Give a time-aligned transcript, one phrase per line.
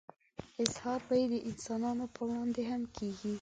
[0.63, 3.29] اظهار به يې د انسانانو په وړاندې هم کېږي.